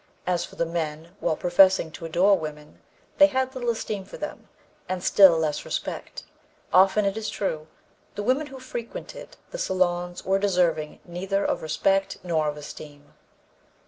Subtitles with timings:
[0.25, 2.79] As for the men, while professing to adore women,
[3.19, 4.49] they had little esteem for them,
[4.89, 6.23] and still less respect.
[6.73, 7.67] Often, it is true,
[8.15, 13.13] the women who frequented the salons were deserving neither of respect nor of esteem.